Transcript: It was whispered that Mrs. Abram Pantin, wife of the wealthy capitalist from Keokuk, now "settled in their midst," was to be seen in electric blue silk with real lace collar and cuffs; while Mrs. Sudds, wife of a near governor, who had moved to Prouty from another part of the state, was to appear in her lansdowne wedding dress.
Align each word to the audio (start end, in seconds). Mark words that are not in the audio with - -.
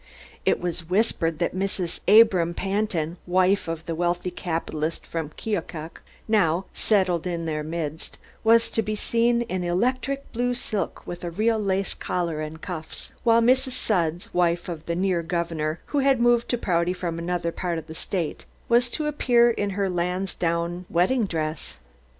It 0.45 0.59
was 0.59 0.89
whispered 0.89 1.37
that 1.37 1.53
Mrs. 1.55 1.99
Abram 2.07 2.55
Pantin, 2.55 3.17
wife 3.27 3.67
of 3.67 3.85
the 3.85 3.93
wealthy 3.93 4.31
capitalist 4.31 5.05
from 5.05 5.29
Keokuk, 5.37 6.01
now 6.27 6.65
"settled 6.73 7.27
in 7.27 7.45
their 7.45 7.61
midst," 7.61 8.17
was 8.43 8.71
to 8.71 8.81
be 8.81 8.95
seen 8.95 9.43
in 9.43 9.63
electric 9.63 10.31
blue 10.33 10.55
silk 10.55 11.05
with 11.05 11.23
real 11.23 11.59
lace 11.59 11.93
collar 11.93 12.41
and 12.41 12.63
cuffs; 12.63 13.11
while 13.23 13.41
Mrs. 13.43 13.73
Sudds, 13.73 14.33
wife 14.33 14.67
of 14.67 14.89
a 14.89 14.95
near 14.95 15.21
governor, 15.21 15.81
who 15.93 15.99
had 15.99 16.19
moved 16.19 16.49
to 16.49 16.57
Prouty 16.57 16.93
from 16.93 17.19
another 17.19 17.51
part 17.51 17.77
of 17.77 17.85
the 17.85 17.93
state, 17.93 18.45
was 18.67 18.89
to 18.89 19.05
appear 19.05 19.51
in 19.51 19.69
her 19.77 19.87
lansdowne 19.87 20.85
wedding 20.89 21.25
dress. 21.25 21.77